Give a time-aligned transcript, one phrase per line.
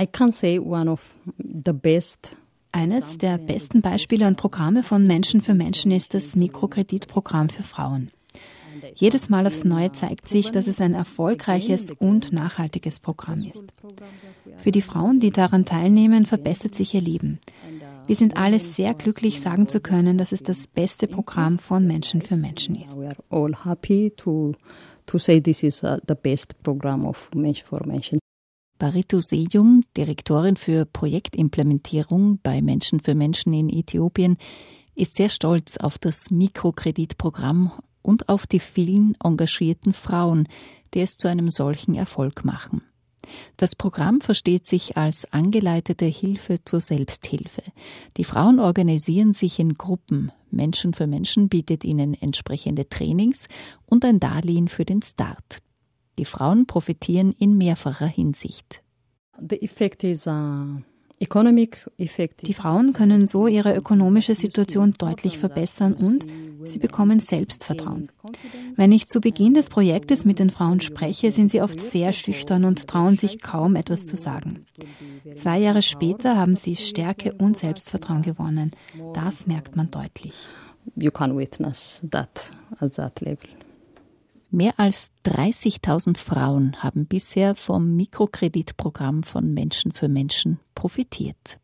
[0.00, 1.02] I can say one of
[1.38, 2.36] the best
[2.72, 8.10] eines der besten Beispiele und Programme von Menschen für Menschen ist das Mikrokreditprogramm für Frauen.
[8.94, 13.64] Jedes Mal aufs Neue zeigt sich, dass es ein erfolgreiches und nachhaltiges Programm ist.
[14.56, 17.38] Für die Frauen, die daran teilnehmen, verbessert sich ihr Leben.
[18.06, 22.22] Wir sind alle sehr glücklich, sagen zu können, dass es das beste Programm von Menschen
[22.22, 22.96] für Menschen ist.
[22.96, 24.54] We are all happy to,
[25.06, 28.18] to say this is uh, the best program of Mensch for Menschen.
[28.80, 34.38] Barito Seyum, Direktorin für Projektimplementierung bei Menschen für Menschen in Äthiopien,
[34.94, 40.48] ist sehr stolz auf das Mikrokreditprogramm und auf die vielen engagierten Frauen,
[40.94, 42.80] die es zu einem solchen Erfolg machen.
[43.58, 47.62] Das Programm versteht sich als angeleitete Hilfe zur Selbsthilfe.
[48.16, 50.32] Die Frauen organisieren sich in Gruppen.
[50.50, 53.46] Menschen für Menschen bietet ihnen entsprechende Trainings
[53.84, 55.60] und ein Darlehen für den Start.
[56.18, 58.82] Die Frauen profitieren in mehrfacher Hinsicht.
[59.40, 59.46] Uh,
[62.42, 66.26] die Frauen können so ihre ökonomische Situation deutlich verbessern und
[66.64, 68.10] sie bekommen Selbstvertrauen.
[68.74, 72.64] Wenn ich zu Beginn des Projektes mit den Frauen spreche, sind sie oft sehr schüchtern
[72.64, 74.60] und trauen sich kaum etwas zu sagen.
[75.34, 78.70] Zwei Jahre später haben sie Stärke und Selbstvertrauen gewonnen.
[79.14, 80.34] Das merkt man deutlich.
[80.96, 83.48] You can witness that at that level.
[84.52, 91.60] Mehr als 30.000 Frauen haben bisher vom Mikrokreditprogramm von Menschen für Menschen profitiert.